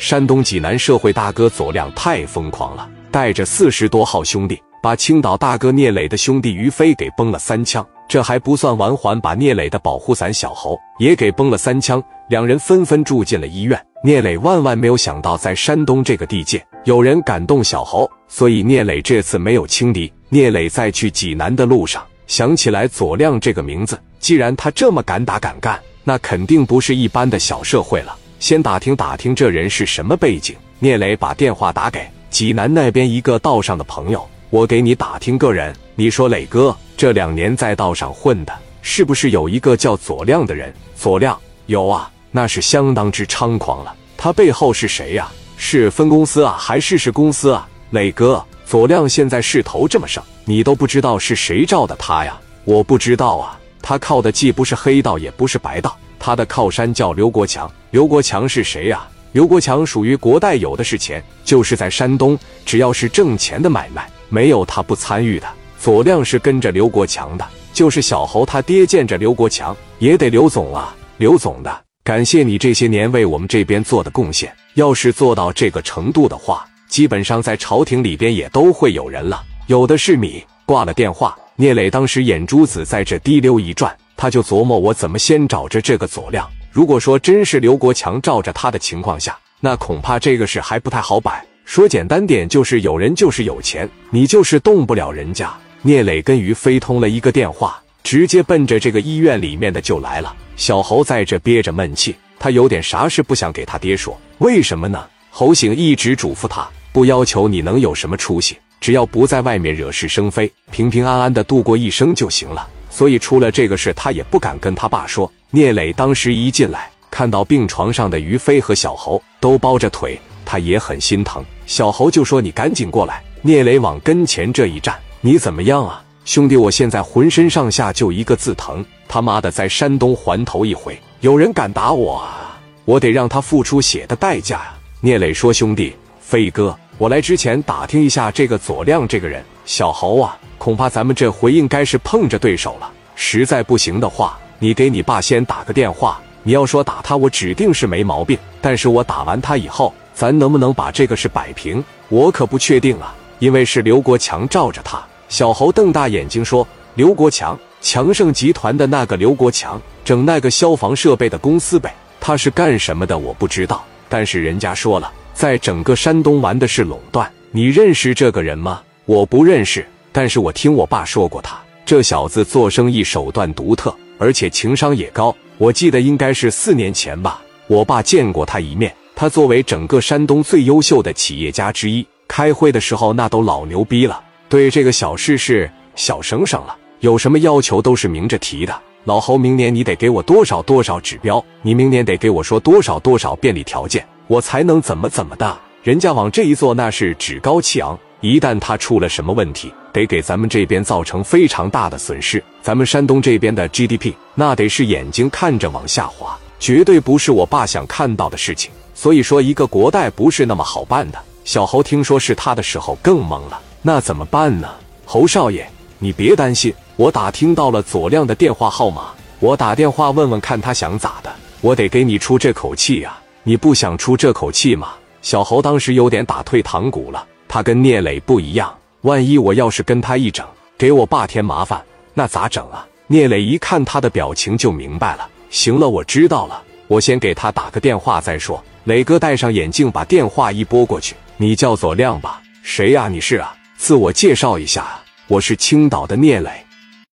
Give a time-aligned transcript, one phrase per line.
[0.00, 7.86] 山东济南社会大哥左亮太疯狂了，带着四十多号兄弟，把青岛大哥聂磊的兄弟于飞给崩了三枪。
[8.08, 12.02] 这还不算完，还把聂磊的保护伞小侯也给崩了三枪。
[12.30, 13.78] 两人纷纷住进了医院。
[14.02, 20.10] 聂磊万万没有想到，在山东这个地界，有人敢动小侯，所以聂磊这次没有轻敌。
[20.30, 28.16] 聂磊在去济南的路上，想起来左亮这个名字，既然他这么敢打敢干，那肯定不是一般的小社会了。
[28.40, 30.56] 先打听打听这人是什么背景。
[30.78, 43.94] 聂磊把电话打给济南那边一个道上的朋友：“我给你打听个人，你说磊哥这两年在道上混的，是不是有一个叫左亮的人？”左亮有啊，那是相当之猖狂了。
[44.16, 45.30] 他背后是谁呀？
[45.58, 47.68] 是分公司啊，还是是公司啊？
[47.90, 52.40] 磊哥，左亮现在势头这么盛，你都不知道是谁罩的他呀？
[52.64, 55.94] 我不知道啊，他靠的既不是黑道，也不是白道。
[56.20, 59.08] 他的靠山叫刘国强，刘国强是谁呀？
[59.32, 65.48] 刘国强属于国代，有的是钱，就是在山东，只要是挣钱的买卖，没有他不参与的。
[65.78, 74.54] 左亮是跟着刘国强的，就是小侯他爹见着刘国强也得刘总啊，刘总的，感谢你这些年为我们这边做的贡献。
[74.74, 80.44] 要是做到这个程度的话，基本上在朝廷里边也都会有人了，有的是米。
[80.66, 83.96] 挂了电话，聂磊当时眼珠子在这滴溜一转。
[84.20, 86.46] 他就琢磨，我怎么先找着这个左亮？
[86.70, 91.42] 如果说真是刘国强罩着他的情况下，那恐怕这个事还不太好摆。
[91.64, 95.50] 说简单点，就是有人就是有钱，你就是动不了人家。
[95.80, 100.36] 聂磊跟于飞通了一个电话，直接奔着这个医院里面的就来了。
[100.54, 105.02] 小侯在这憋着闷气，他有点啥事不想给他爹说，为什么呢？
[105.30, 112.68] 侯醒一直嘱咐他，不要求你能有什么出息，只要不在外面惹是生非，平平安安的度过一生就行了。
[112.90, 115.30] 所以出了这个事，他也不敢跟他爸说。
[115.50, 121.44] 聂磊当时一进来，看到病床上的于飞和小侯都包着腿，他也很心疼。
[121.66, 126.56] 小侯就说：“你赶紧过来。”聂磊往跟前这一站：“你怎么样啊，兄弟？
[126.56, 128.84] 我现在浑身上下就一个字疼。
[129.08, 142.92] 他妈的，在山东环头一回，有人敢打我啊，我得让他付出血的代价呀！”聂磊说：“兄弟，飞哥，我来之前打听一下这个左亮这个人，小侯啊。”恐怕咱们这回应该是碰着对手了。
[143.14, 146.20] 实在不行的话，你给你爸先打个电话。
[146.42, 148.38] 你要说打他，我指定是没毛病。
[148.60, 153.14] 但是我打完他以后，咱能不能把这个事摆平，我可不确定啊。
[153.38, 155.02] 因为是刘国强罩着他。
[155.30, 161.94] 小侯瞪大眼睛说：“刘国强，强盛集团的那个刘国强，整那个消防设备的公司呗。
[162.20, 163.16] 他是干什么的？
[163.16, 163.82] 我不知道。
[164.10, 167.30] 但是人家说了，在整个山东玩的是垄断。
[167.50, 168.82] 你认识这个人吗？
[169.06, 175.34] 我不认识。”但是我听我爸说过，他这小子做生意手段独特，而且情商也高。
[175.58, 178.94] 我记得应该是四年前吧，我爸见过他一面。
[179.14, 184.22] 他作为整个山东最优秀的企业家之一，开会的时候那都老牛逼了。
[184.48, 188.74] 对这个小事是小省省了，有什么要求都是明着提的。
[189.04, 195.58] 老侯，明年你得给我多少多少指标，你明年得给我说多少多少便利条件，我才能怎么怎么的。
[195.82, 197.98] 人家往这一坐，那是趾高气昂。
[198.20, 202.42] 一旦他出了什么问题，得给咱们这边造成非常大的损失。
[202.60, 208.70] 咱们山东这边的 GDP，那得是眼睛看着往下滑，绝对不是我爸想看到的事情。
[208.94, 211.18] 所以说，一个国代不是那么好办的。
[211.44, 214.68] 小侯听说是他的时候更懵了，那怎么办呢？
[215.06, 215.66] 侯少爷，
[215.98, 221.32] 你别担心，我打听到了左亮的电话号码，我打电话问问看他想咋的。
[221.62, 224.90] 我得给你出这口气呀，你不想出这口气吗？
[225.22, 227.26] 小侯当时有点打退堂鼓了。
[227.52, 230.46] 他跟聂磊不一样，万一我要是跟他一整，
[230.78, 231.84] 给我爸添麻烦，
[232.14, 232.86] 那咋整啊？
[233.08, 235.28] 聂磊一看他的表情就明白了。
[235.50, 238.62] 行了，我知道了，我先给他打个电话再说。
[238.84, 242.40] 磊哥戴上眼镜，把电话一拨过去：“你叫左亮吧？
[242.62, 243.08] 谁呀？
[243.08, 243.52] 你是啊？
[243.76, 246.50] 自我介绍一下，我是青岛的聂磊。”